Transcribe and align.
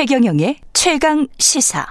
최경영의 0.00 0.56
최강 0.72 1.26
시사. 1.38 1.86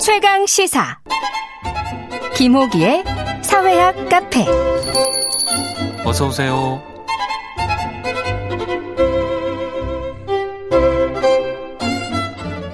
최강 0.00 0.46
시사. 0.46 1.00
김호기의 2.36 3.02
사회학 3.42 4.08
카페. 4.08 4.46
어서 6.04 6.28
오세요. 6.28 6.91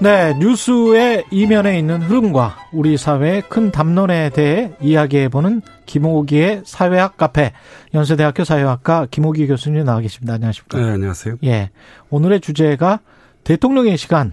네, 0.00 0.32
뉴스의 0.38 1.24
이면에 1.32 1.76
있는 1.76 2.00
흐름과 2.00 2.68
우리 2.72 2.96
사회의 2.96 3.42
큰 3.42 3.72
담론에 3.72 4.30
대해 4.30 4.72
이야기해보는 4.80 5.60
김호기의 5.86 6.62
사회학 6.64 7.16
카페, 7.16 7.52
연세대학교 7.94 8.44
사회학과 8.44 9.08
김호기 9.10 9.48
교수님 9.48 9.84
나와 9.84 10.00
계십니다. 10.00 10.34
안녕하십니까? 10.34 10.78
네, 10.78 10.92
안녕하세요. 10.92 11.38
예. 11.42 11.70
오늘의 12.10 12.40
주제가 12.40 13.00
대통령의 13.42 13.96
시간. 13.96 14.32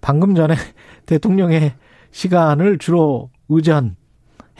방금 0.00 0.34
전에 0.34 0.54
대통령의 1.04 1.74
시간을 2.10 2.78
주로 2.78 3.28
의전 3.50 3.96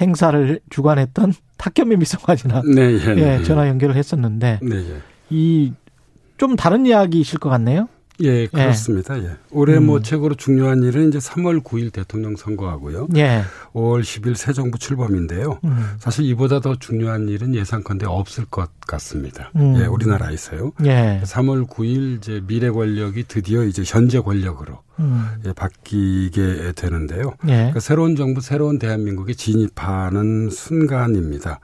행사를 0.03 0.61
주관했던 0.69 1.33
탁현미 1.57 1.97
미성관이나 1.97 2.63
네, 2.75 2.93
예, 2.93 3.15
네, 3.15 3.39
예, 3.39 3.43
전화 3.43 3.69
연결을 3.69 3.97
했었는데 3.97 4.59
네, 4.61 4.77
예. 4.77 5.01
이좀 5.31 6.57
다른 6.57 6.85
이야기이실 6.85 7.39
것 7.39 7.49
같네요. 7.49 7.89
예, 8.23 8.47
그렇습니다. 8.47 9.19
예. 9.23 9.37
올해 9.51 9.77
음. 9.77 9.87
뭐 9.87 10.01
최고로 10.01 10.37
중요한 10.37 10.83
일은 10.83 11.09
이제 11.09 11.19
3월 11.19 11.63
9일 11.63 11.93
대통령 11.93 12.37
선거하고요. 12.37 13.09
예. 13.17 13.43
5월 13.73 14.03
10일 14.03 14.35
새 14.37 14.53
정부 14.53 14.79
출범인데요. 14.79 15.59
음. 15.65 15.95
사실 15.99 16.25
이보다 16.27 16.61
더 16.61 16.77
중요한 16.77 17.29
일은 17.29 17.55
예상컨대 17.55 18.07
없을 18.07 18.45
것 18.47 18.71
같습니다. 18.87 19.51
음. 19.57 19.77
예, 19.81 19.87
우리나라에서요. 19.87 20.73
예. 20.85 21.21
3월 21.25 21.69
9일 21.69 22.19
이제 22.19 22.43
미래 22.47 22.71
권력이 22.71 23.25
드디어 23.29 23.65
이제 23.65 23.83
현재 23.85 24.21
권력으로 24.21 24.79
음. 25.01 25.27
예, 25.47 25.53
바뀌게 25.53 26.73
되는데요. 26.77 27.35
예. 27.49 27.55
그러니까 27.55 27.81
새로운 27.81 28.17
정부, 28.17 28.41
새로운 28.41 28.79
대한민국에 28.79 29.35
진입하는 29.35 30.51
순간입니다. 30.51 31.61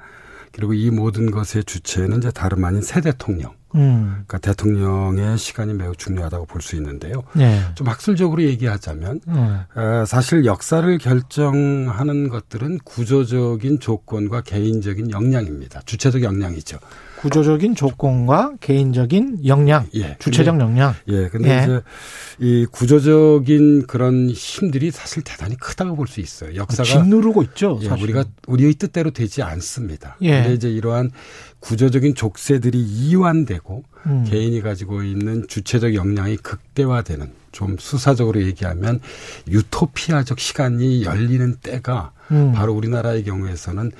그리고 0.53 0.75
이 0.75 0.91
모든 0.91 1.31
것의 1.31 1.64
주체는 1.64 2.19
이제 2.19 2.31
다름 2.31 2.64
아닌 2.64 2.83
새 2.83 3.01
대통령. 3.01 3.58
음. 3.74 4.24
그러니까 4.27 4.38
대통령의 4.38 5.36
시간이 5.38 5.74
매우 5.74 5.94
중요하다고 5.94 6.47
볼 6.47 6.62
수 6.62 6.74
있는데요. 6.77 7.22
네. 7.34 7.61
좀 7.74 7.86
학술적으로 7.88 8.42
얘기하자면 8.42 9.20
음. 9.28 9.61
어, 9.74 10.05
사실 10.06 10.44
역사를 10.44 10.98
결정하는 10.98 12.28
것들은 12.28 12.78
구조적인 12.84 13.80
조건과 13.80 14.42
개인적인 14.42 15.11
역량입니다. 15.11 15.83
주체적 15.86 16.22
역량이죠. 16.22 16.78
구조적인 17.20 17.74
조건과 17.74 18.52
개인적인 18.61 19.44
역량, 19.44 19.89
예. 19.96 20.16
주체적 20.20 20.55
근데, 20.55 20.64
역량. 20.64 20.94
예, 21.08 21.28
근데 21.28 21.50
예. 21.58 21.62
이제 21.64 21.80
이 22.39 22.64
구조적인 22.70 23.89
그런 23.89 24.30
힘들이 24.30 24.92
사실 24.92 25.22
대단히 25.24 25.56
크다고 25.56 25.96
볼 25.96 26.06
수 26.06 26.20
있어요. 26.20 26.55
역사가 26.55 26.84
짓누르고 26.84 27.42
있죠. 27.42 27.78
예, 27.83 27.89
사실. 27.89 28.05
우리가 28.05 28.24
우리의 28.46 28.74
뜻대로 28.74 29.11
되지 29.11 29.42
않습니다. 29.42 30.16
예. 30.22 30.42
근데 30.42 30.55
이제 30.55 30.70
이러한 30.70 31.11
구조적인 31.61 32.14
족쇄들이 32.14 32.81
이완되고 32.81 33.84
음. 34.06 34.25
개인이 34.27 34.61
가지고 34.61 35.03
있는 35.03 35.47
주체적 35.48 35.95
역량이 35.95 36.39
극대화되는 36.39 37.33
좀 37.53 37.77
수사적으로 37.78 38.42
얘기하면 38.42 39.01
유토피아적 39.48 40.39
시간이 40.41 41.05
열리는 41.05 41.56
때가 41.56 42.12
음. 42.31 42.53
바로 42.53 42.75
우리나라의 42.75 43.25
경우에서는 43.25 43.92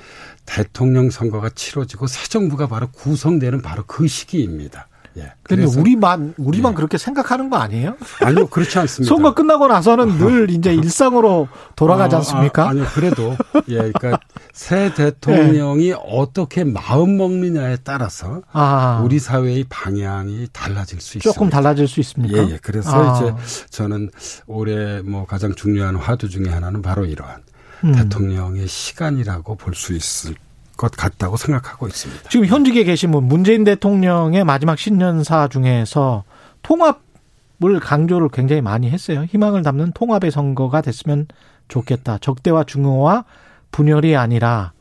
대통령 0.45 1.09
선거가 1.09 1.49
치러지고 1.49 2.07
새 2.07 2.27
정부가 2.27 2.67
바로 2.67 2.89
구성되는 2.91 3.61
바로 3.61 3.83
그 3.85 4.07
시기입니다. 4.07 4.88
예. 5.19 5.33
근데 5.43 5.63
그래서 5.63 5.79
우리만 5.79 6.33
우리만 6.37 6.71
예. 6.71 6.75
그렇게 6.75 6.97
생각하는 6.97 7.49
거 7.49 7.57
아니에요? 7.57 7.95
아니요 8.21 8.47
그렇지 8.47 8.77
않습니다. 8.79 9.13
선거 9.13 9.33
끝나고 9.33 9.67
나서는 9.67 10.17
늘 10.17 10.49
이제 10.49 10.73
일상으로 10.73 11.47
돌아가지 11.75 12.15
않습니까? 12.15 12.69
아, 12.69 12.73
니요 12.73 12.85
그래도 12.93 13.35
예, 13.67 13.75
그러니까 13.91 14.19
새 14.53 14.93
대통령이 14.95 15.89
네. 15.89 15.95
어떻게 16.05 16.63
마음 16.63 17.17
먹느냐에 17.17 17.77
따라서 17.83 18.41
아, 18.51 19.01
우리 19.03 19.19
사회의 19.19 19.65
방향이 19.69 20.47
달라질 20.53 20.99
수 21.01 21.17
있습니다. 21.17 21.31
조금 21.31 21.49
달라질 21.49 21.87
수 21.87 21.99
있습니까? 21.99 22.37
예, 22.47 22.51
예. 22.53 22.59
그래서 22.61 22.91
아. 22.91 23.17
이제 23.17 23.33
저는 23.69 24.09
올해 24.47 25.01
뭐 25.01 25.25
가장 25.25 25.53
중요한 25.55 25.95
화두 25.95 26.29
중에 26.29 26.47
하나는 26.49 26.81
바로 26.81 27.05
이러한 27.05 27.43
음. 27.85 27.91
대통령의 27.93 28.67
시간이라고 28.67 29.55
볼 29.55 29.73
수 29.75 29.93
있을 29.93 30.35
것 30.79 30.91
같다고 30.91 31.35
생각하고 31.35 31.87
있습니다. 31.87 32.29
지금 32.29 32.45
현직에 32.45 32.85
계신 32.85 33.11
분 33.11 33.25
문재인 33.25 33.65
대통령의 33.65 34.45
마지막 34.45 34.79
신년사 34.79 35.49
중에서 35.49 36.23
통합을 36.63 37.81
강조를 37.81 38.29
굉장히 38.29 38.61
많이 38.61 38.89
했어요. 38.89 39.25
희망을 39.25 39.61
담는 39.61 39.91
통합의 39.91 40.31
선거가 40.31 40.79
됐으면 40.79 41.27
좋겠다. 41.67 42.17
적대와 42.19 42.63
중흥화 42.63 43.25
분열이 43.71 44.15
아니라 44.15 44.71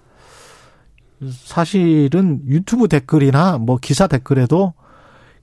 사실은 1.32 2.42
유튜브 2.46 2.86
댓글이나 2.86 3.58
뭐 3.58 3.76
기사 3.76 4.06
댓글에도 4.06 4.74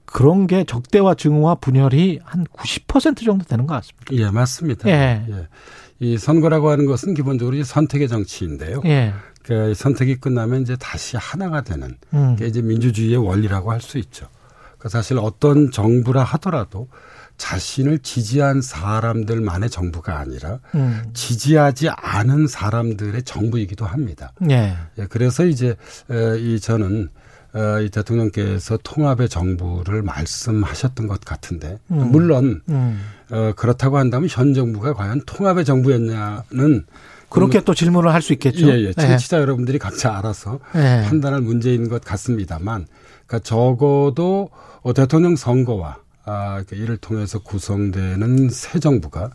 그런 0.06 0.46
게 0.46 0.64
적대와 0.64 1.16
증오와 1.16 1.56
분열이 1.56 2.20
한 2.24 2.46
90% 2.46 3.26
정도 3.26 3.44
되는 3.44 3.66
것 3.66 3.74
같습니다. 3.74 4.06
예, 4.12 4.30
맞습니다. 4.30 4.88
예. 4.88 5.22
이 5.98 6.16
선거라고 6.16 6.70
하는 6.70 6.86
것은 6.86 7.12
기본적으로 7.12 7.56
이 7.56 7.64
선택의 7.64 8.08
정치인데요. 8.08 8.80
예. 8.86 9.12
그 9.46 9.74
선택이 9.74 10.16
끝나면 10.16 10.62
이제 10.62 10.76
다시 10.76 11.16
하나가 11.16 11.60
되는 11.62 11.96
음. 12.12 12.34
게 12.36 12.46
이제 12.46 12.60
민주주의의 12.62 13.16
원리라고 13.16 13.70
할 13.70 13.80
수 13.80 13.98
있죠. 13.98 14.26
그 14.78 14.88
사실 14.88 15.18
어떤 15.18 15.70
정부라 15.70 16.24
하더라도 16.24 16.88
자신을 17.38 18.00
지지한 18.00 18.60
사람들만의 18.62 19.70
정부가 19.70 20.18
아니라 20.18 20.58
음. 20.74 21.02
지지하지 21.12 21.90
않은 21.90 22.48
사람들의 22.48 23.22
정부이기도 23.22 23.84
합니다. 23.84 24.32
예. 24.50 24.76
예, 24.98 25.06
그래서 25.06 25.44
이제 25.44 25.76
에, 26.10 26.38
이 26.40 26.58
저는 26.58 27.08
어, 27.54 27.80
이 27.80 27.90
대통령께서 27.90 28.78
통합의 28.82 29.28
정부를 29.28 30.02
말씀하셨던 30.02 31.06
것 31.06 31.20
같은데 31.20 31.78
음. 31.90 32.10
물론 32.10 32.62
음. 32.68 33.00
어, 33.30 33.52
그렇다고 33.54 33.98
한다면 33.98 34.28
현 34.30 34.54
정부가 34.54 34.94
과연 34.94 35.22
통합의 35.26 35.64
정부였냐는 35.64 36.84
그렇게 37.28 37.60
또 37.60 37.74
질문을 37.74 38.12
할 38.12 38.22
수 38.22 38.32
있겠죠. 38.32 38.68
예, 38.68 38.86
예. 38.86 38.92
청취자 38.92 39.40
여러분들이 39.40 39.78
각자 39.78 40.16
알아서 40.16 40.58
예. 40.74 41.04
판단할 41.08 41.40
문제인 41.40 41.88
것 41.88 42.02
같습니다만, 42.04 42.86
그러니까 43.26 43.38
적어도 43.40 44.50
어, 44.82 44.92
대통령 44.92 45.36
선거와 45.36 45.98
아, 46.24 46.62
그 46.68 46.74
이를 46.74 46.96
통해서 46.96 47.38
구성되는 47.38 48.48
새 48.50 48.78
정부가 48.78 49.30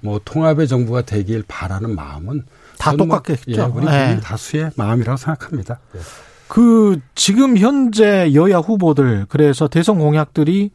뭐 0.00 0.20
통합의 0.24 0.68
정부가 0.68 1.02
되길 1.02 1.44
바라는 1.48 1.94
마음은 1.94 2.44
다 2.78 2.90
뭐, 2.92 3.06
똑같겠죠. 3.06 3.52
예, 3.52 3.60
우리 3.60 3.86
예. 3.86 3.90
국민 3.90 4.20
다수의 4.20 4.70
마음이라고 4.76 5.16
생각합니다. 5.16 5.80
예. 5.96 6.00
그 6.48 7.00
지금 7.14 7.56
현재 7.56 8.32
여야 8.34 8.58
후보들 8.58 9.26
그래서 9.28 9.66
대선 9.68 9.98
공약들이 9.98 10.70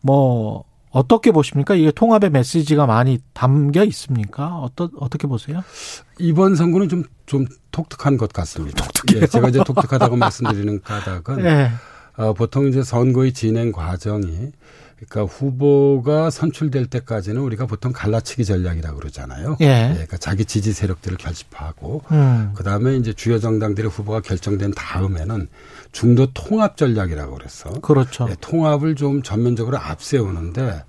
뭐 0.00 0.64
어떻게 0.92 1.32
보십니까? 1.32 1.74
이게 1.74 1.90
통합의 1.90 2.30
메시지가 2.30 2.86
많이 2.86 3.18
담겨 3.32 3.82
있습니까? 3.84 4.58
어떠, 4.58 4.90
어떻게 4.98 5.26
보세요? 5.26 5.64
이번 6.18 6.54
선거는 6.54 6.88
좀, 6.88 7.04
좀 7.26 7.46
독특한 7.70 8.18
것 8.18 8.32
같습니다. 8.32 8.84
독특해요? 8.84 9.22
예, 9.22 9.26
제가 9.26 9.48
이제 9.48 9.62
독특하다고 9.64 10.16
말씀드리는 10.16 10.82
까닭은 10.82 11.44
예. 11.46 11.70
어, 12.16 12.34
보통 12.34 12.68
이제 12.68 12.82
선거의 12.82 13.32
진행 13.32 13.72
과정이 13.72 14.52
그러니까 15.08 15.34
후보가 15.34 16.30
선출될 16.30 16.86
때까지는 16.86 17.40
우리가 17.40 17.66
보통 17.66 17.92
갈라치기 17.92 18.44
전략이라고 18.44 18.98
그러잖아요. 18.98 19.56
예. 19.60 19.90
그러니까 19.92 20.16
자기 20.16 20.44
지지 20.44 20.72
세력들을 20.72 21.16
결집하고 21.16 22.02
음. 22.12 22.52
그 22.54 22.62
다음에 22.62 22.96
이제 22.96 23.12
주요 23.12 23.38
정당들의 23.38 23.90
후보가 23.90 24.20
결정된 24.20 24.72
다음에는 24.74 25.48
중도 25.90 26.26
통합 26.32 26.76
전략이라고 26.76 27.34
그래서 27.34 27.70
그렇죠. 27.80 28.28
예, 28.30 28.36
통합을 28.40 28.94
좀 28.94 29.22
전면적으로 29.22 29.78
앞세우는데 29.78 30.84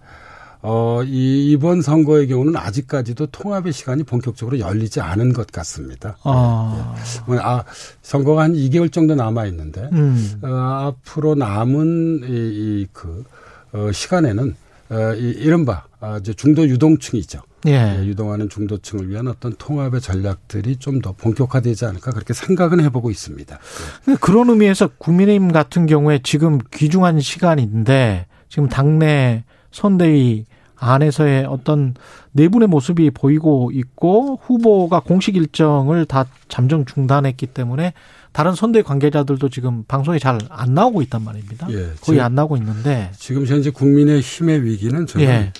어, 0.62 1.02
이, 1.04 1.52
이번 1.52 1.82
선거의 1.82 2.28
경우는 2.28 2.56
아직까지도 2.56 3.28
통합의 3.28 3.74
시간이 3.74 4.04
본격적으로 4.04 4.60
열리지 4.60 5.02
않은 5.02 5.34
것 5.34 5.48
같습니다. 5.48 6.16
아. 6.24 6.96
예, 7.30 7.34
예. 7.34 7.40
아, 7.42 7.66
선거가 8.02 8.44
한 8.44 8.54
2개월 8.54 8.90
정도 8.90 9.14
남아 9.14 9.46
있는데 9.48 9.90
음. 9.92 10.40
어, 10.42 10.48
앞으로 10.48 11.36
남은 11.36 12.22
이, 12.24 12.32
이 12.32 12.88
그, 12.94 13.10
어, 13.10 13.43
시간에는 13.92 14.56
어, 14.90 15.14
이, 15.16 15.30
이른바 15.32 15.86
아, 16.00 16.18
이제 16.18 16.34
중도 16.34 16.68
유동층이죠. 16.68 17.42
예. 17.68 17.98
예, 17.98 18.06
유동하는 18.06 18.50
중도층을 18.50 19.10
위한 19.10 19.28
어떤 19.30 19.54
통합의 19.56 20.02
전략들이 20.02 20.76
좀 20.78 21.02
더 21.02 21.14
본격화되지 21.14 21.86
않을까 21.86 22.12
그렇게 22.12 22.34
생각은 22.34 22.82
해보고 22.82 23.10
있습니다. 23.10 23.58
근데 24.04 24.20
그런 24.20 24.50
의미에서 24.50 24.90
국민의힘 24.98 25.52
같은 25.52 25.86
경우에 25.86 26.20
지금 26.24 26.60
귀중한 26.74 27.20
시간인데 27.22 28.28
지금 28.50 28.68
당내 28.70 29.46
선대위 29.72 30.46
안에서의 30.84 31.46
어떤 31.46 31.96
내분의 32.34 32.68
모습이 32.68 33.12
보이고 33.12 33.72
있고 33.74 34.40
후보가 34.44 35.02
공식 35.02 35.36
일정을 35.36 36.06
다 36.06 36.26
잠정 36.50 36.86
중단했기 36.86 37.48
때문에 37.48 37.94
다른 38.32 38.56
선대 38.56 38.82
관계자들도 38.82 39.50
지금 39.50 39.84
방송에 39.88 40.18
잘 40.20 40.40
안 40.50 40.74
나오고 40.74 41.02
있단 41.04 41.24
말입니다. 41.24 41.68
예, 41.72 41.92
거의 42.02 42.20
안 42.20 42.36
나오고 42.36 42.58
있는데 42.58 43.12
지금 43.18 43.46
현재 43.46 43.70
국민의 43.70 44.22
힘의 44.22 44.64
위기는 44.64 45.06
저는 45.06 45.26
예. 45.26 45.54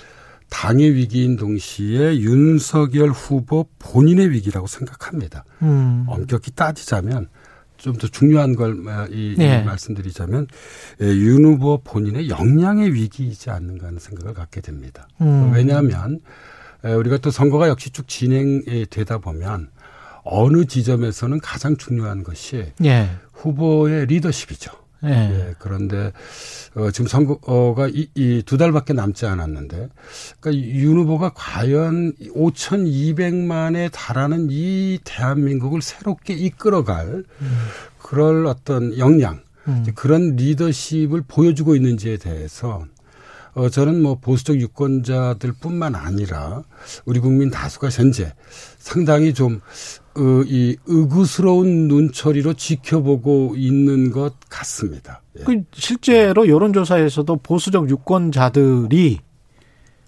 당의 0.50 0.94
위기인 0.94 1.36
동시에 1.36 2.18
윤석열 2.18 3.10
후보 3.10 3.66
본인의 3.78 4.30
위기라고 4.30 4.66
생각합니다. 4.66 5.44
음. 5.62 6.04
엄격히 6.08 6.50
따지자면 6.52 7.28
좀 7.84 7.98
더 7.98 8.08
중요한 8.08 8.56
걸 8.56 8.78
이, 9.10 9.36
예. 9.38 9.62
말씀드리자면 9.62 10.46
예, 11.02 11.06
윤 11.06 11.44
후보 11.44 11.78
본인의 11.84 12.30
역량의 12.30 12.94
위기이지 12.94 13.50
않는가 13.50 13.88
하는 13.88 13.98
생각을 13.98 14.32
갖게 14.32 14.62
됩니다. 14.62 15.06
음. 15.20 15.52
왜냐하면 15.52 16.20
에, 16.82 16.92
우리가 16.92 17.18
또 17.18 17.30
선거가 17.30 17.68
역시 17.68 17.90
쭉 17.90 18.08
진행되다 18.08 19.18
보면 19.18 19.68
어느 20.24 20.64
지점에서는 20.64 21.40
가장 21.40 21.76
중요한 21.76 22.22
것이 22.22 22.72
예. 22.82 23.10
후보의 23.34 24.06
리더십이죠. 24.06 24.70
예. 25.04 25.10
예, 25.10 25.54
그런데 25.58 26.12
어, 26.74 26.90
지금 26.90 27.06
선거가 27.06 27.88
이, 27.88 28.08
이두 28.14 28.56
달밖에 28.56 28.92
남지 28.92 29.26
않았는데, 29.26 29.88
그러니까 30.40 30.66
윤 30.68 30.98
후보가 30.98 31.32
과연 31.34 32.14
5,200만에 32.34 33.90
달하는 33.92 34.48
이 34.50 34.98
대한민국을 35.04 35.82
새롭게 35.82 36.34
이끌어갈 36.34 37.24
그럴 37.98 38.46
어떤 38.46 38.96
역량, 38.98 39.40
음. 39.68 39.84
그런 39.94 40.36
리더십을 40.36 41.22
보여주고 41.26 41.76
있는지에 41.76 42.16
대해서 42.18 42.86
어, 43.54 43.68
저는 43.68 44.02
뭐 44.02 44.16
보수적 44.16 44.60
유권자들뿐만 44.60 45.94
아니라 45.94 46.64
우리 47.04 47.20
국민 47.20 47.50
다수가 47.50 47.88
현재 47.88 48.32
상당히 48.78 49.32
좀, 49.32 49.60
어, 50.16 50.42
이 50.46 50.76
의구스러운 50.86 51.88
눈초리로 51.88 52.54
지켜보고 52.54 53.54
있는 53.56 54.10
것 54.10 54.34
같습니다. 54.48 55.22
예. 55.38 55.44
그 55.44 55.62
실제로 55.72 56.48
여론조사에서도 56.48 57.36
보수적 57.36 57.88
유권자들이 57.90 59.20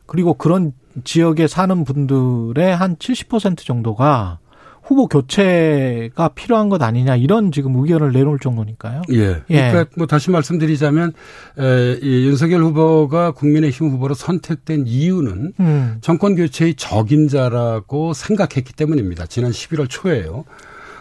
그리고 0.06 0.34
그런 0.34 0.72
지역에 1.04 1.46
사는 1.46 1.84
분들의 1.84 2.76
한 2.76 2.96
70% 2.96 3.58
정도가 3.58 4.38
후보 4.86 5.08
교체가 5.08 6.28
필요한 6.34 6.68
것 6.68 6.80
아니냐 6.80 7.16
이런 7.16 7.50
지금 7.50 7.74
의견을 7.76 8.12
내놓을 8.12 8.38
정도니까요. 8.38 9.02
예. 9.12 9.42
예. 9.50 9.70
그러니까 9.70 9.86
뭐 9.96 10.06
다시 10.06 10.30
말씀드리자면 10.30 11.12
에, 11.58 11.98
이 12.00 12.26
윤석열 12.26 12.62
후보가 12.62 13.32
국민의힘 13.32 13.88
후보로 13.88 14.14
선택된 14.14 14.84
이유는 14.86 15.52
음. 15.58 15.98
정권 16.02 16.36
교체의 16.36 16.74
적임자라고 16.76 18.12
생각했기 18.12 18.72
때문입니다. 18.74 19.26
지난 19.26 19.50
11월 19.50 19.86
초에요. 19.90 20.44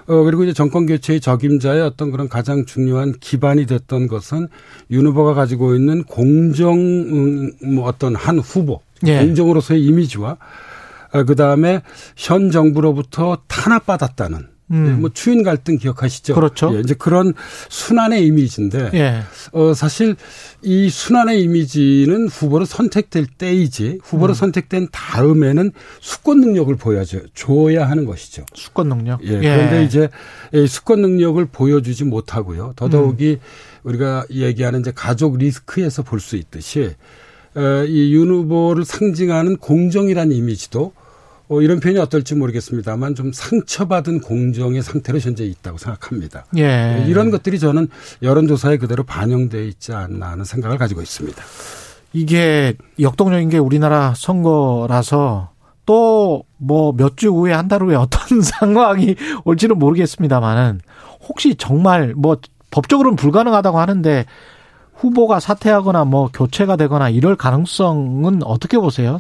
어, 0.08 0.24
그리고 0.24 0.44
이제 0.44 0.54
정권 0.54 0.88
교체의 0.88 1.20
적임자의 1.20 1.82
어떤 1.82 2.12
그런 2.12 2.28
가장 2.28 2.66
중요한 2.66 3.14
기반이 3.20 3.68
됐던 3.68 4.08
것은 4.08 4.48
윤 4.92 5.08
후보가 5.08 5.36
가지고 5.36 5.76
있는 5.76 6.04
공정, 6.04 6.76
음, 6.76 7.52
뭐 7.64 7.88
어떤 7.88 8.16
한 8.16 8.40
후보, 8.40 8.82
예. 9.06 9.20
공정으로서의 9.20 9.84
이미지와 9.84 10.38
그 11.24 11.36
다음에 11.36 11.82
현 12.16 12.52
정부로부터 12.52 13.38
탄압받았다는 13.48 14.48
음. 14.72 14.88
예, 14.88 14.92
뭐 14.94 15.12
추인 15.14 15.44
갈등 15.44 15.78
기억하시죠? 15.78 16.34
그렇죠. 16.34 16.76
예, 16.76 16.80
이제 16.80 16.96
그런 16.98 17.36
순환의 17.70 18.26
이미지인데 18.26 18.90
예. 18.96 19.22
어, 19.52 19.76
사실 19.76 20.16
이 20.64 20.90
순환의 20.90 21.44
이미지는 21.44 22.28
후보로 22.28 22.66
선택될 22.66 23.28
때이지 23.28 24.00
후보로 24.04 24.32
음. 24.32 24.34
선택된 24.34 24.88
다음에는 24.92 25.72
수권 26.00 26.42
능력을 26.42 26.76
보여줘 26.78 27.20
줘야 27.36 27.88
하는 27.88 28.06
것이죠. 28.06 28.44
수권 28.56 28.90
능력. 28.90 29.24
예, 29.24 29.40
그런데 29.40 29.84
이제 29.84 30.10
이 30.52 30.66
수권 30.66 31.00
능력을 31.00 31.46
보여주지 31.46 32.04
못하고요. 32.06 32.74
더더욱이 32.76 33.34
음. 33.34 33.48
우리가 33.84 34.26
얘기하는 34.32 34.80
이제 34.80 34.92
가족 34.96 35.38
리스크에서 35.38 36.02
볼 36.02 36.20
수 36.20 36.38
있듯이 36.38 36.90
어, 37.54 37.84
이윤 37.88 38.30
후보를 38.30 38.84
상징하는 38.84 39.58
공정이라는 39.58 40.36
이미지도 40.36 40.94
어, 41.48 41.62
이런 41.62 41.80
표현이 41.80 42.00
어떨지 42.00 42.34
모르겠습니다만 42.36 43.14
좀 43.16 43.32
상처받은 43.32 44.22
공정의 44.22 44.82
상태로 44.82 45.20
현재 45.20 45.44
있다고 45.46 45.78
생각합니다. 45.78 46.46
예. 46.58 47.06
이런 47.08 47.30
것들이 47.30 47.60
저는 47.60 47.88
여론조사에 48.24 48.78
그대로 48.78 49.04
반영되어 49.04 49.62
있지 49.64 49.94
않나 49.94 50.32
하는 50.32 50.44
생각을 50.44 50.78
가지고 50.78 51.02
있습니다. 51.02 51.42
이게 52.14 52.74
역동적인 53.00 53.50
게 53.50 53.58
우리나라 53.60 54.14
선거라서 54.16 55.50
또 55.86 56.46
뭐 56.58 56.94
몇 56.94 57.16
주 57.16 57.30
후에 57.30 57.54
한 57.54 57.68
달 57.68 57.82
후에 57.84 57.96
어떤 57.96 58.42
상황이 58.42 59.16
올지는 59.44 59.78
모르겠습니다만은 59.78 60.80
혹시 61.28 61.56
정말 61.56 62.14
뭐 62.16 62.38
법적으로는 62.72 63.16
불가능하다고 63.18 63.80
하는데 63.80 64.26
후보가 64.96 65.40
사퇴하거나 65.40 66.06
뭐 66.06 66.30
교체가 66.34 66.76
되거나 66.78 67.10
이럴 67.10 67.36
가능성은 67.36 68.42
어떻게 68.44 68.78
보세요? 68.80 69.18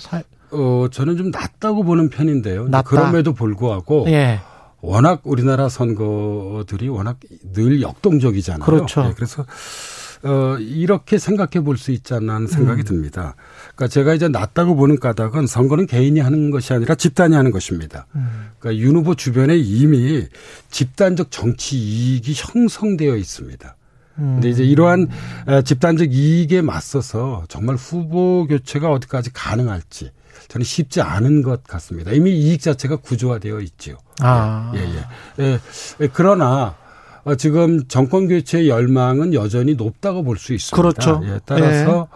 사- 0.55 0.61
어, 0.61 0.87
저는 0.89 1.17
좀 1.17 1.31
낮다고 1.31 1.83
보는 1.83 2.09
편인데요. 2.09 2.67
낮다. 2.67 2.89
그럼에도 2.89 3.33
불구하고 3.33 4.05
예. 4.07 4.39
워낙 4.81 5.21
우리나라 5.23 5.67
선거들이 5.69 6.89
워낙 6.89 7.17
늘 7.53 7.81
역동적이잖아요. 7.81 8.63
그렇죠. 8.65 9.05
예, 9.09 9.13
그래서 9.15 9.45
어, 10.23 10.57
이렇게 10.59 11.17
생각해 11.19 11.63
볼 11.63 11.77
수 11.77 11.91
있지 11.91 12.13
않나 12.13 12.35
하는 12.35 12.47
생각이 12.47 12.81
음. 12.81 12.85
듭니다. 12.85 13.35
그러니까 13.75 13.87
제가 13.89 14.13
이제 14.15 14.27
낮다고 14.27 14.75
보는 14.75 14.99
까닭은 14.99 15.45
선거는 15.45 15.85
개인이 15.87 16.19
하는 16.19 16.49
것이 16.51 16.73
아니라 16.73 16.95
집단이 16.95 17.35
하는 17.35 17.51
것입니다. 17.51 18.07
음. 18.15 18.49
그러니까 18.59 18.83
윤 18.83 18.95
후보 18.95 19.13
주변에 19.15 19.55
이미 19.57 20.25
집단적 20.71 21.29
정치 21.31 21.77
이익이 21.77 22.33
형성되어 22.35 23.15
있습니다. 23.17 23.75
음. 24.17 24.31
근데 24.35 24.49
이제 24.49 24.63
이러한 24.63 25.07
에, 25.47 25.61
집단적 25.63 26.11
이익에 26.13 26.61
맞서서 26.61 27.43
정말 27.49 27.75
후보 27.75 28.47
교체가 28.47 28.89
어디까지 28.91 29.31
가능할지 29.33 30.11
저는 30.47 30.63
쉽지 30.63 31.01
않은 31.01 31.41
것 31.43 31.63
같습니다. 31.63 32.11
이미 32.11 32.31
이익 32.31 32.61
자체가 32.61 32.97
구조화되어 32.97 33.59
있지요. 33.61 33.97
아. 34.21 34.71
예, 34.75 34.79
예. 34.79 35.43
예, 35.45 35.59
예, 36.01 36.09
그러나 36.13 36.75
어, 37.23 37.35
지금 37.35 37.87
정권 37.87 38.27
교체의 38.27 38.69
열망은 38.69 39.33
여전히 39.33 39.73
높다고 39.75 40.23
볼 40.23 40.37
수 40.37 40.53
있습니다. 40.53 40.75
그렇죠. 40.75 41.21
예, 41.25 41.39
따라서 41.45 42.07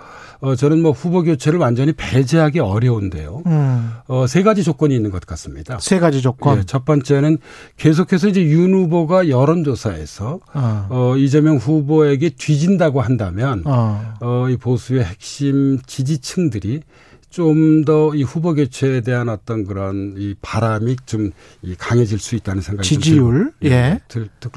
어, 0.41 0.55
저는 0.55 0.81
뭐 0.81 0.91
후보 0.91 1.23
교체를 1.23 1.59
완전히 1.59 1.91
배제하기 1.91 2.59
어려운데요. 2.59 3.41
음. 3.45 3.91
어, 4.07 4.25
세 4.25 4.41
가지 4.41 4.63
조건이 4.63 4.95
있는 4.95 5.09
것 5.11 5.25
같습니다. 5.25 5.79
세 5.81 5.99
가지 5.99 6.21
조건. 6.21 6.59
예, 6.59 6.63
첫 6.63 6.85
번째는 6.85 7.39
계속해서 7.75 8.29
이제 8.29 8.41
윤 8.45 8.73
후보가 8.73 9.27
여론조사에서 9.27 10.39
어. 10.53 10.87
어, 10.89 11.17
이재명 11.17 11.57
후보에게 11.57 12.29
뒤진다고 12.29 13.01
한다면 13.01 13.63
어. 13.65 14.13
어, 14.21 14.47
이 14.49 14.55
보수의 14.55 15.03
핵심 15.03 15.79
지지층들이 15.85 16.83
좀 17.29 17.83
더 17.85 18.11
이 18.15 18.23
후보 18.23 18.53
교체에 18.55 19.01
대한 19.01 19.29
어떤 19.29 19.65
그런 19.65 20.15
이 20.17 20.35
바람이 20.41 20.95
좀 21.05 21.31
이 21.61 21.75
강해질 21.75 22.19
수 22.19 22.35
있다는 22.35 22.61
생각이 22.61 22.87
좀 22.87 23.01
지지율? 23.01 23.51
들고, 23.59 23.73
예. 23.75 23.99
들, 24.07 24.29
들, 24.39 24.51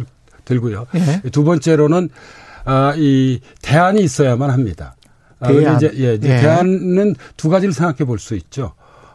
들고요. 0.45 0.87
예. 0.95 1.29
두 1.31 1.45
번째로는 1.45 2.09
아, 2.64 2.95
이 2.97 3.41
대안이 3.61 4.02
있어야만 4.02 4.50
합니다. 4.50 4.97
아, 5.41 5.49
대안. 5.49 5.76
이제 5.76 5.91
예, 5.97 6.14
이제 6.14 6.29
예. 6.29 6.41
대안은 6.41 7.14
두 7.37 7.49
가지를 7.49 7.73
생각해 7.75 8.05
볼 8.07 8.19
수 8.19 8.35
있죠. 8.37 8.73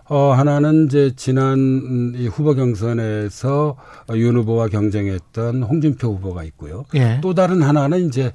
어, 0.09 0.31
하나는 0.31 0.85
이제 0.85 1.11
지난 1.17 1.53
음, 1.59 2.13
이 2.15 2.27
후보 2.27 2.55
경선에서 2.55 3.75
윤 4.15 4.37
후보와 4.37 4.67
경쟁했던 4.69 5.63
홍준표 5.63 6.13
후보가 6.15 6.43
있고요. 6.45 6.85
예. 6.95 7.19
또 7.21 7.33
다른 7.33 7.61
하나는 7.61 8.07
이제 8.07 8.31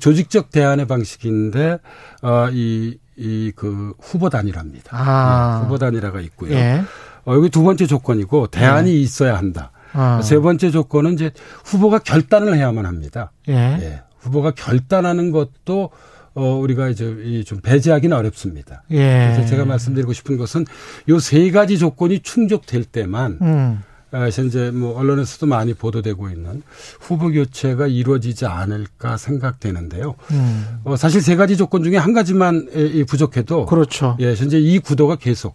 조직적 0.00 0.50
대안의 0.50 0.86
방식인데 0.86 1.78
어, 2.22 2.48
이, 2.50 2.98
이 3.22 3.52
그 3.54 3.94
후보 4.00 4.28
단일화입니다. 4.28 4.90
아. 4.92 5.60
예, 5.60 5.64
후보 5.64 5.78
단일화가 5.78 6.20
있고요. 6.22 6.52
예. 6.54 6.82
어, 7.24 7.34
여기 7.34 7.48
두 7.50 7.62
번째 7.62 7.86
조건이고 7.86 8.48
대안이 8.48 9.00
있어야 9.02 9.36
한다. 9.36 9.70
아. 9.92 10.20
세 10.22 10.38
번째 10.38 10.70
조건은 10.70 11.14
이제 11.14 11.30
후보가 11.64 12.00
결단을 12.00 12.56
해야만 12.56 12.84
합니다. 12.86 13.30
예. 13.48 13.54
예. 13.54 14.02
후보가 14.18 14.52
결단하는 14.52 15.30
것도 15.30 15.90
어, 16.34 16.54
우리가 16.56 16.88
이제 16.88 17.04
이 17.24 17.44
좀 17.44 17.60
배제하기는 17.60 18.16
어렵습니다. 18.16 18.82
예. 18.90 19.32
그래서 19.34 19.46
제가 19.50 19.64
말씀드리고 19.66 20.12
싶은 20.14 20.36
것은 20.38 20.64
요 21.10 21.18
세 21.20 21.50
가지 21.50 21.78
조건이 21.78 22.20
충족될 22.20 22.84
때만 22.84 23.38
음. 23.42 23.82
어, 24.12 24.28
현재 24.30 24.70
뭐 24.70 24.98
언론에서도 24.98 25.46
많이 25.46 25.74
보도되고 25.74 26.28
있는 26.30 26.62
후보 27.00 27.30
교체가 27.30 27.86
이루어지지 27.86 28.46
않을까 28.46 29.16
생각되는데요. 29.16 30.14
음. 30.32 30.80
어, 30.84 30.96
사실 30.96 31.20
세 31.22 31.34
가지 31.36 31.56
조건 31.56 31.82
중에 31.82 31.96
한 31.96 32.12
가지만 32.12 32.68
부족해도 33.08 33.66
그렇죠. 33.66 34.16
예, 34.20 34.34
현재 34.34 34.58
이 34.58 34.78
구도가 34.78 35.16
계속 35.16 35.54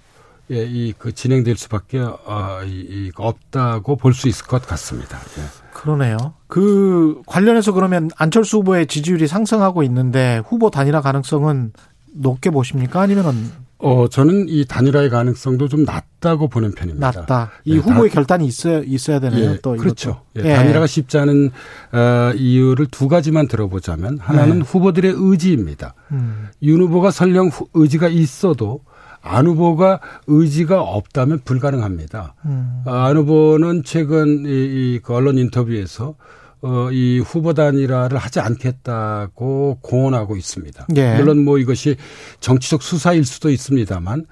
예, 0.50 0.64
이 0.66 0.94
그 0.98 1.14
진행될 1.14 1.58
수밖에 1.58 2.00
어, 2.00 2.62
이, 2.66 2.70
이 2.70 3.12
없다고 3.16 3.96
볼 3.98 4.14
수 4.14 4.28
있을 4.28 4.46
것 4.48 4.66
같습니다. 4.66 5.20
예. 5.38 5.44
그러네요. 5.74 6.18
그 6.48 7.22
관련해서 7.28 7.74
그러면 7.74 8.10
안철수 8.18 8.58
후보의 8.58 8.88
지지율이 8.88 9.28
상승하고 9.28 9.84
있는데 9.84 10.42
후보 10.48 10.72
단일화 10.72 11.02
가능성은 11.02 11.74
높게 12.14 12.50
보십니까? 12.50 13.02
아니면은 13.02 13.52
어, 13.80 14.08
저는 14.08 14.46
이 14.50 14.66
단일화의 14.66 15.10
가능성도 15.12 15.68
좀 15.68 15.84
낮다고 15.84 16.48
보는 16.48 16.72
편입니다. 16.74 17.12
낮다. 17.12 17.52
이 17.64 17.74
네, 17.74 17.80
후보의 17.80 18.10
다, 18.10 18.16
결단이 18.16 18.46
있어야 18.48 18.82
있어야 18.84 19.20
되네요. 19.20 19.52
예, 19.52 19.60
또 19.62 19.76
그렇죠. 19.76 20.22
예, 20.38 20.42
예. 20.50 20.54
단일화가 20.56 20.88
쉽지 20.88 21.18
않은 21.20 21.52
어, 21.94 22.32
이유를 22.36 22.88
두 22.88 23.08
가지만 23.08 23.48
들어보자면 23.48 24.18
하나는 24.20 24.60
네. 24.60 24.66
후보들의 24.66 25.14
의지입니다. 25.16 25.94
음. 26.12 26.48
윤 26.64 26.82
후보가 26.82 27.12
설령 27.12 27.50
후- 27.50 27.68
의지가 27.76 28.08
있어도 28.08 28.82
안 29.22 29.46
후보가 29.46 30.00
의지가 30.26 30.82
없다면 30.82 31.42
불가능합니다. 31.46 32.34
음. 32.46 32.82
어, 32.86 32.92
안 32.92 33.16
후보는 33.18 33.84
최근 33.84 34.46
이, 34.46 34.50
이 34.96 35.00
그 35.04 35.14
언론 35.14 35.38
인터뷰에서 35.38 36.16
어, 36.62 36.90
이 36.92 37.20
후보 37.20 37.54
단일화를 37.54 38.18
하지 38.18 38.40
않겠다고 38.40 39.80
공언하고 39.82 40.38
있습니다. 40.38 40.88
예. 40.96 41.16
물론 41.18 41.44
뭐 41.44 41.58
이것이 41.58 41.96
정치적 42.40 42.82
수사일 42.82 43.26
수도 43.26 43.50
있습니다만 43.50 44.26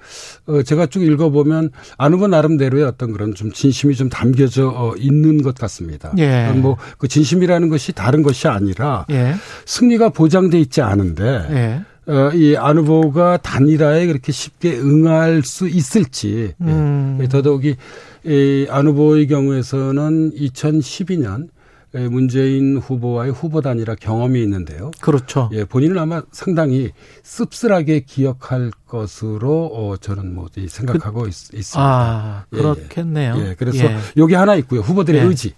어, 0.46 0.62
제가 0.62 0.86
쭉 0.86 1.02
읽어보면 1.02 1.70
안 1.98 2.12
후보 2.14 2.26
나름대로의 2.26 2.84
어떤 2.84 3.12
그런 3.12 3.34
좀 3.34 3.52
진심이 3.52 3.94
좀 3.94 4.08
담겨져 4.08 4.68
어, 4.68 4.94
있는 4.96 5.42
것 5.42 5.54
같습니다. 5.56 6.12
예. 6.18 6.50
뭐그 6.52 7.08
진심이라는 7.08 7.68
것이 7.68 7.92
다른 7.92 8.22
것이 8.22 8.48
아니라 8.48 9.04
예. 9.10 9.34
승리가 9.64 9.96
승리가 9.96 10.10
보장돼 10.10 10.60
있지 10.60 10.82
않은데 10.82 11.24
예. 11.50 12.12
어, 12.12 12.30
이안 12.32 12.78
후보가 12.78 13.38
단일화에 13.38 14.06
그렇게 14.06 14.30
쉽게 14.30 14.78
응할 14.78 15.42
수 15.42 15.66
있을지 15.66 16.54
예. 16.60 16.64
음. 16.64 17.26
더더욱이 17.28 17.76
이안 18.24 18.86
후보의 18.86 19.26
경우에서는 19.26 20.32
2012년 20.32 21.48
문재인 21.92 22.76
후보와의 22.78 23.32
후보 23.32 23.60
단일화 23.60 23.94
경험이 23.94 24.42
있는데요. 24.42 24.90
그렇죠. 25.00 25.48
예, 25.52 25.64
본인은 25.64 25.98
아마 25.98 26.22
상당히 26.32 26.90
씁쓸하게 27.22 28.00
기억할 28.00 28.70
것으로 28.86 29.66
어, 29.72 29.96
저는 29.96 30.34
뭐이 30.34 30.68
생각하고 30.68 31.26
있, 31.26 31.32
습니다 31.32 31.64
아, 31.76 32.44
예, 32.52 32.56
그렇겠네요. 32.56 33.34
예, 33.38 33.54
그래서 33.58 33.84
예. 33.84 33.96
여기 34.16 34.34
하나 34.34 34.54
있고요. 34.56 34.80
후보들의 34.80 35.20
예. 35.20 35.24
의지. 35.24 35.54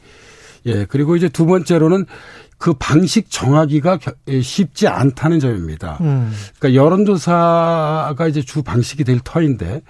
예, 0.67 0.85
그리고 0.85 1.17
이제 1.17 1.29
두 1.29 1.47
번째로는 1.47 2.07
그 2.59 2.75
방식 2.75 3.31
정하기가 3.31 3.97
겨- 3.99 4.13
예, 4.29 4.41
쉽지 4.41 4.87
않다는 4.89 5.41
점입니다. 5.41 5.99
음. 6.01 6.33
그러니까 6.59 6.81
여론조사가 6.83 8.27
이제 8.29 8.43
주 8.43 8.63
방식이 8.63 9.05
될 9.05 9.21
터인데 9.23 9.83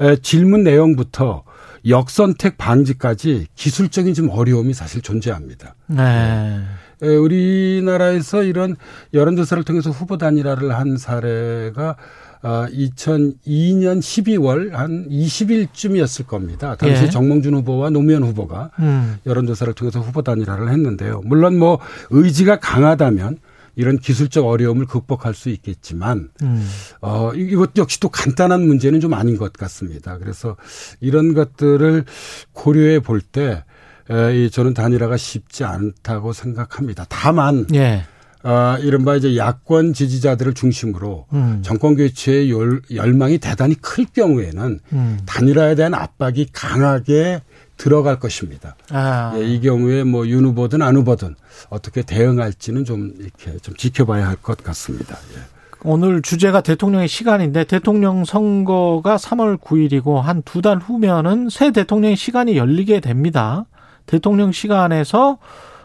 에, 0.00 0.16
질문 0.16 0.62
내용부터 0.62 1.44
역선택 1.88 2.58
방지까지 2.58 3.46
기술적인 3.54 4.14
좀 4.14 4.28
어려움이 4.30 4.74
사실 4.74 5.02
존재합니다. 5.02 5.74
네. 5.86 6.62
에, 7.02 7.06
우리나라에서 7.08 8.42
이런 8.42 8.76
여론조사를 9.12 9.62
통해서 9.64 9.90
후보 9.90 10.16
단일화를 10.16 10.74
한 10.74 10.96
사례가 10.96 11.96
아, 12.42 12.68
2002년 12.70 13.98
12월 13.98 14.70
한 14.72 15.08
20일쯤이었을 15.08 16.26
겁니다. 16.26 16.76
당시 16.76 17.04
예. 17.04 17.10
정몽준 17.10 17.54
후보와 17.54 17.90
노무현 17.90 18.22
후보가 18.22 18.70
음. 18.78 19.18
여론조사를 19.26 19.72
통해서 19.74 20.00
후보 20.00 20.22
단일화를 20.22 20.68
했는데요. 20.68 21.22
물론 21.24 21.58
뭐 21.58 21.80
의지가 22.10 22.60
강하다면 22.60 23.38
이런 23.76 23.98
기술적 23.98 24.46
어려움을 24.46 24.86
극복할 24.86 25.34
수 25.34 25.50
있겠지만 25.50 26.30
음. 26.42 26.66
어, 27.02 27.30
이- 27.34 27.42
이것 27.42 27.76
역시 27.76 28.00
또 28.00 28.08
간단한 28.08 28.66
문제는 28.66 29.00
좀 29.00 29.14
아닌 29.14 29.36
것 29.36 29.52
같습니다. 29.52 30.18
그래서 30.18 30.56
이런 31.00 31.34
것들을 31.34 32.04
고려해 32.52 33.00
볼 33.00 33.20
때, 33.20 33.64
에, 34.10 34.44
이 34.46 34.50
저는 34.50 34.72
단일화가 34.74 35.16
쉽지 35.16 35.64
않다고 35.64 36.32
생각합니다. 36.32 37.04
다만, 37.08 37.66
예. 37.74 38.04
아, 38.42 38.78
이른바 38.80 39.16
이제 39.16 39.36
야권 39.36 39.92
지지자들을 39.92 40.54
중심으로 40.54 41.26
음. 41.32 41.58
정권 41.62 41.96
교체의 41.96 42.50
열, 42.52 42.80
열망이 42.94 43.38
대단히 43.38 43.74
클 43.74 44.04
경우에는 44.06 44.78
음. 44.92 45.18
단일화에 45.26 45.74
대한 45.74 45.94
압박이 45.94 46.48
강하게 46.52 47.42
들어갈 47.76 48.18
것입니다. 48.18 48.76
아. 48.90 49.32
예, 49.36 49.44
이 49.44 49.60
경우에 49.60 50.02
뭐 50.04 50.26
윤 50.26 50.44
후보든 50.46 50.82
안 50.82 50.96
후보든 50.96 51.34
어떻게 51.68 52.02
대응할지는 52.02 52.84
좀 52.84 53.12
이렇게 53.18 53.58
좀 53.58 53.74
지켜봐야 53.76 54.26
할 54.28 54.36
것 54.36 54.62
같습니다. 54.62 55.16
예. 55.34 55.40
오늘 55.82 56.22
주제가 56.22 56.62
대통령의 56.62 57.06
시간인데 57.06 57.64
대통령 57.64 58.24
선거가 58.24 59.16
3월 59.16 59.58
9일이고 59.60 60.20
한 60.20 60.42
두 60.42 60.62
달 60.62 60.78
후면은 60.78 61.48
새 61.50 61.70
대통령의 61.70 62.16
시간이 62.16 62.56
열리게 62.56 63.00
됩니다. 63.00 63.66
대통령 64.06 64.52
시간에서 64.52 65.38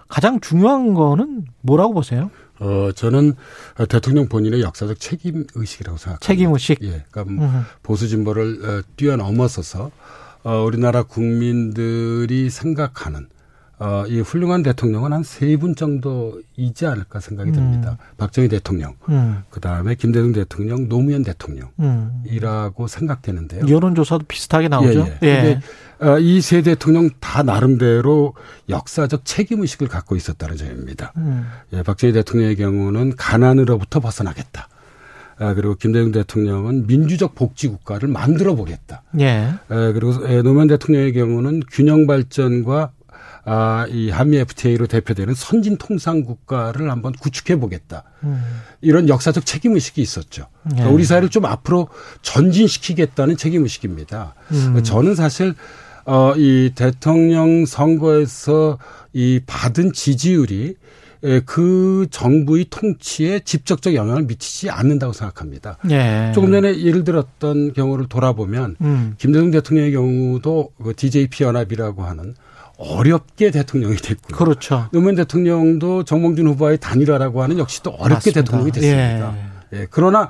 가장 0.07 0.39
중요한 0.39 0.93
거는 0.93 1.45
뭐라고 1.61 1.93
보세요? 1.93 2.31
어, 2.59 2.91
저는 2.95 3.33
대통령 3.89 4.27
본인의 4.27 4.61
역사적 4.61 4.99
책임 4.99 5.45
의식이라고 5.55 5.97
생각합니다. 5.97 6.25
책임 6.25 6.53
의식. 6.53 6.77
예, 6.83 7.03
그러니까 7.11 7.23
뭐 7.25 7.45
음. 7.47 7.63
보수 7.83 8.07
진보를 8.07 8.59
어, 8.63 8.81
뛰어넘어서서 8.97 9.89
어, 10.43 10.63
우리나라 10.63 11.03
국민들이 11.03 12.49
생각하는 12.49 13.27
어, 13.79 14.05
이 14.07 14.19
훌륭한 14.19 14.61
대통령은 14.61 15.11
한 15.11 15.21
세 15.23 15.57
분 15.57 15.73
정도이지 15.75 16.85
않을까 16.85 17.19
생각이 17.19 17.51
듭니다. 17.51 17.97
박정희 18.17 18.47
대통령, 18.49 18.93
음. 19.09 19.41
그 19.49 19.59
다음에 19.59 19.95
김대중 19.95 20.33
대통령, 20.33 20.87
노무현 20.87 21.23
대통령이라고 21.23 22.83
음. 22.83 22.87
생각되는데요. 22.87 23.65
여론조사도 23.67 24.25
비슷하게 24.27 24.67
나오죠. 24.67 25.07
예, 25.23 25.27
예. 25.99 26.05
어, 26.05 26.19
이세 26.19 26.61
대통령 26.61 27.09
다 27.19 27.41
나름대로 27.41 28.35
역사적 28.69 29.25
책임 29.25 29.61
의식을 29.61 29.87
갖고 29.87 30.15
있었다는 30.15 30.57
점입니다. 30.57 31.11
음. 31.17 31.47
예, 31.73 31.81
박정희 31.81 32.13
대통령의 32.13 32.57
경우는 32.57 33.15
가난으로부터 33.15 33.99
벗어나겠다. 33.99 34.67
아, 35.41 35.55
그리고 35.55 35.73
김대중 35.73 36.11
대통령은 36.11 36.85
민주적 36.85 37.33
복지 37.33 37.67
국가를 37.67 38.07
만들어 38.07 38.53
보겠다. 38.53 39.01
예. 39.19 39.25
에, 39.25 39.91
그리고 39.93 40.27
에, 40.27 40.43
노무현 40.43 40.67
대통령의 40.67 41.13
경우는 41.13 41.63
균형 41.71 42.05
발전과 42.05 42.91
아, 43.43 43.87
이 43.89 44.11
한미 44.11 44.37
FTA로 44.37 44.85
대표되는 44.85 45.33
선진 45.33 45.77
통상 45.77 46.23
국가를 46.23 46.91
한번 46.91 47.11
구축해 47.13 47.59
보겠다. 47.59 48.03
음. 48.23 48.39
이런 48.81 49.09
역사적 49.09 49.47
책임 49.47 49.73
의식이 49.73 49.99
있었죠. 49.99 50.45
그러니까 50.61 50.87
예. 50.87 50.93
우리 50.93 51.03
사회를 51.03 51.29
좀 51.29 51.45
앞으로 51.45 51.87
전진시키겠다는 52.21 53.35
책임 53.35 53.63
의식입니다. 53.63 54.35
음. 54.51 54.83
저는 54.83 55.15
사실 55.15 55.55
어, 56.05 56.33
이 56.37 56.71
대통령 56.75 57.65
선거에서 57.65 58.77
이 59.11 59.41
받은 59.47 59.93
지지율이 59.93 60.67
에, 60.67 60.75
그 61.45 62.07
정부의 62.09 62.65
통치에 62.69 63.39
직접적 63.39 63.93
영향을 63.93 64.23
미치지 64.23 64.69
않는다고 64.69 65.13
생각합니다. 65.13 65.77
예. 65.89 66.31
조금 66.33 66.51
전에 66.51 66.79
예를 66.81 67.03
들었던 67.03 67.73
경우를 67.73 68.07
돌아보면 68.07 68.75
음. 68.81 69.15
김대중 69.17 69.51
대통령의 69.51 69.91
경우도 69.91 70.71
그 70.83 70.95
DJP 70.95 71.43
연합이라고 71.43 72.03
하는 72.03 72.33
어렵게 72.77 73.51
대통령이 73.51 73.97
됐고요. 73.97 74.37
그렇죠. 74.37 74.89
노무현 74.91 75.15
대통령도 75.15 76.03
정몽준 76.03 76.47
후보와의 76.47 76.79
단일화라고 76.79 77.43
하는 77.43 77.59
역시 77.59 77.83
또 77.83 77.91
어렵게 77.91 78.31
맞습니다. 78.31 78.41
대통령이 78.41 78.71
됐습니다. 78.71 79.35
예, 79.73 79.87
그러나 79.89 80.21
아, 80.21 80.29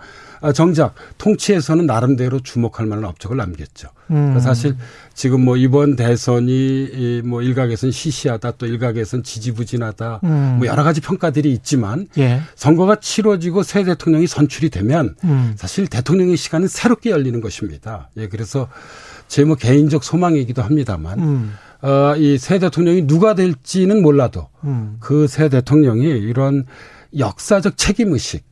정작 0.54 0.96
통치에서는 1.18 1.86
나름대로 1.86 2.40
주목할 2.40 2.88
만한 2.88 3.06
업적을 3.06 3.38
남겼죠. 3.38 3.90
음. 4.10 4.16
그러니까 4.16 4.40
사실 4.40 4.76
지금 5.14 5.46
뭐 5.46 5.56
이번 5.58 5.96
대선이 5.96 7.22
이뭐 7.24 7.42
일각에서는 7.44 7.92
시시하다 7.92 8.52
또 8.52 8.66
일각에서는 8.66 9.24
지지부진하다 9.24 10.22
음. 10.24 10.56
뭐 10.58 10.68
여러 10.68 10.84
가지 10.84 11.00
평가들이 11.02 11.52
있지만 11.54 12.08
예. 12.18 12.42
선거가 12.56 12.96
치러지고 12.96 13.64
새 13.64 13.84
대통령이 13.84 14.26
선출이 14.28 14.70
되면 14.70 15.16
음. 15.24 15.54
사실 15.56 15.88
대통령의 15.88 16.38
시간은 16.38 16.68
새롭게 16.68 17.12
열리는 17.12 17.40
것입니다. 17.40 18.10
예, 18.18 18.28
그래서 18.28 18.68
제 19.28 19.44
뭐 19.46 19.56
개인적 19.56 20.04
소망이기도 20.04 20.62
합니다만, 20.62 21.20
음. 21.20 21.54
어, 21.82 22.16
이 22.18 22.38
새 22.38 22.60
대통령이 22.60 23.08
누가 23.08 23.34
될지는 23.34 24.02
몰라도 24.02 24.50
음. 24.66 24.98
그새 25.00 25.48
대통령이 25.48 26.04
이런 26.04 26.66
역사적 27.18 27.78
책임 27.78 28.12
의식, 28.12 28.44
예, 28.44 28.51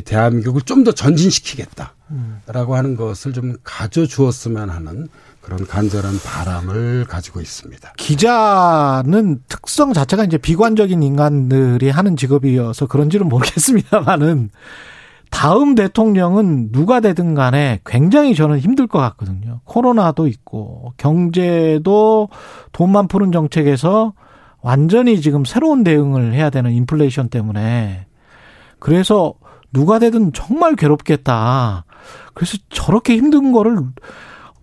대한민국을 0.00 0.62
좀 0.62 0.84
더 0.84 0.92
전진시키겠다라고 0.92 2.74
하는 2.74 2.96
것을 2.96 3.32
좀 3.32 3.56
가져주었으면 3.62 4.70
하는 4.70 5.08
그런 5.40 5.66
간절한 5.66 6.14
바람을 6.24 7.06
가지고 7.08 7.40
있습니다. 7.40 7.92
기자는 7.96 9.42
특성 9.48 9.92
자체가 9.92 10.24
이제 10.24 10.38
비관적인 10.38 11.02
인간들이 11.02 11.90
하는 11.90 12.16
직업이어서 12.16 12.86
그런지는 12.86 13.28
모르겠습니다만은 13.28 14.50
다음 15.30 15.74
대통령은 15.74 16.72
누가 16.72 17.00
되든 17.00 17.34
간에 17.34 17.80
굉장히 17.86 18.34
저는 18.34 18.58
힘들 18.58 18.86
것 18.86 18.98
같거든요. 18.98 19.60
코로나도 19.64 20.26
있고 20.28 20.92
경제도 20.96 22.28
돈만 22.72 23.08
푸는 23.08 23.32
정책에서 23.32 24.12
완전히 24.60 25.20
지금 25.20 25.44
새로운 25.44 25.82
대응을 25.84 26.34
해야 26.34 26.50
되는 26.50 26.70
인플레이션 26.70 27.30
때문에 27.30 28.06
그래서 28.78 29.34
누가 29.72 29.98
되든 29.98 30.32
정말 30.32 30.76
괴롭겠다. 30.76 31.84
그래서 32.34 32.58
저렇게 32.70 33.16
힘든 33.16 33.52
거를 33.52 33.78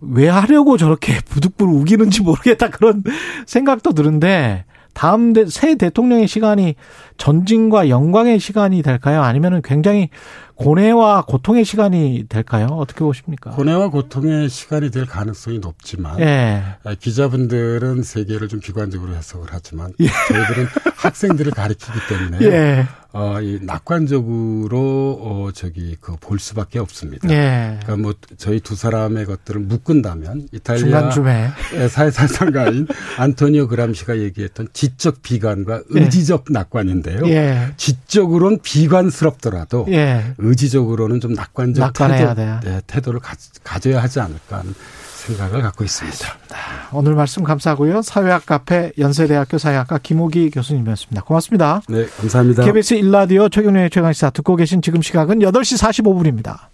왜 0.00 0.28
하려고 0.28 0.76
저렇게 0.76 1.20
부득불 1.26 1.68
우기는지 1.68 2.22
모르겠다 2.22 2.68
그런 2.68 3.02
생각도 3.46 3.92
드는데 3.92 4.64
다음 4.92 5.32
대, 5.32 5.46
새 5.46 5.76
대통령의 5.76 6.26
시간이 6.26 6.74
전진과 7.16 7.88
영광의 7.88 8.40
시간이 8.40 8.82
될까요? 8.82 9.22
아니면은 9.22 9.62
굉장히 9.62 10.08
고뇌와 10.56 11.22
고통의 11.22 11.64
시간이 11.64 12.24
될까요? 12.28 12.66
어떻게 12.66 13.00
보십니까? 13.00 13.50
고뇌와 13.50 13.88
고통의 13.88 14.48
시간이 14.48 14.90
될 14.90 15.06
가능성이 15.06 15.58
높지만 15.58 16.18
예. 16.20 16.62
아, 16.84 16.94
기자분들은 16.94 18.02
세계를 18.02 18.48
좀 18.48 18.60
비관적으로 18.60 19.14
해석을 19.14 19.48
하지만 19.50 19.92
예. 20.00 20.08
저희들은 20.08 20.66
학생들을 20.96 21.52
가리키기 21.52 21.98
때문에 22.08 22.38
예. 22.46 22.86
어, 23.12 23.40
이 23.40 23.58
낙관적으로 23.62 25.18
어, 25.20 25.50
저기 25.52 25.96
그 26.00 26.20
볼 26.20 26.38
수밖에 26.38 26.78
없습니다. 26.78 27.28
예. 27.30 27.78
그러니까 27.82 27.96
뭐 27.96 28.14
저희 28.36 28.60
두 28.60 28.76
사람의 28.76 29.24
것들을 29.26 29.60
묶은다면 29.62 30.48
이탈리아. 30.52 31.00
사회사상가인 31.88 32.86
안토니오 33.18 33.66
그람시가 33.68 34.18
얘기했던 34.18 34.68
지적 34.72 35.22
비관과 35.22 35.76
예. 35.76 36.00
의지적 36.00 36.44
낙관인데요. 36.50 37.26
예. 37.28 37.72
지적으로는 37.76 38.58
비관스럽더라도 38.62 39.86
예. 39.90 40.34
의지적으로는 40.38 41.20
좀 41.20 41.32
낙관적 41.32 41.82
태도. 42.60 42.70
네, 42.70 42.80
태도를 42.86 43.18
가, 43.20 43.34
가져야 43.64 44.02
하지 44.02 44.20
않을까 44.20 44.58
하는 44.58 44.74
생각을 45.20 45.62
갖고 45.62 45.84
있습니다. 45.84 46.18
오늘 46.92 47.14
말씀 47.14 47.44
감사하고요. 47.44 48.02
사회학 48.02 48.46
카페 48.46 48.92
연세대학교 48.98 49.58
사회학과 49.58 49.98
김호기 49.98 50.50
교수님이었습니다. 50.50 51.22
고맙습니다. 51.22 51.82
네, 51.88 52.06
감사합니다. 52.18 52.64
KBS 52.64 52.94
일라디오 52.94 53.48
최경련의 53.48 53.90
최강시사 53.90 54.30
듣고 54.30 54.56
계신 54.56 54.82
지금 54.82 55.02
시각은 55.02 55.40
8시 55.40 55.78
45분입니다. 55.78 56.68